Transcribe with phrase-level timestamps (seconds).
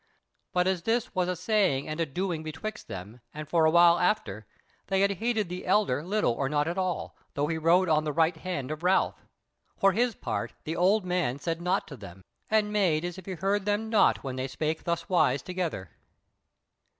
[0.51, 4.47] But as this was a saying and a doing betwixt them, and a while after,
[4.87, 8.11] they had heeded the Elder little or not at all, though he rode on the
[8.11, 9.19] right hand of Ralph.
[9.19, 9.25] And
[9.79, 13.33] for his part the old man said naught to them and made as if he
[13.33, 15.91] heard them not, when they spake thuswise together.